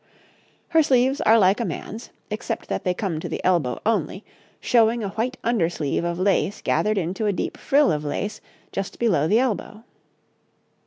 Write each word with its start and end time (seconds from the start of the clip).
Her 0.69 0.81
sleeves 0.81 1.21
are 1.21 1.37
like 1.37 1.59
a 1.59 1.63
man's, 1.63 2.09
except 2.31 2.69
that 2.69 2.83
they 2.83 2.93
come 2.95 3.19
to 3.19 3.29
the 3.29 3.39
elbow 3.43 3.79
only, 3.85 4.23
showing 4.59 5.03
a 5.03 5.09
white 5.09 5.37
under 5.43 5.69
sleeve 5.69 6.03
of 6.03 6.17
lace 6.17 6.59
gathered 6.59 6.97
into 6.97 7.27
a 7.27 7.31
deep 7.31 7.55
frill 7.55 7.91
of 7.91 8.03
lace 8.03 8.41
just 8.71 8.97
below 8.97 9.27
the 9.27 9.37
elbow. 9.37 9.83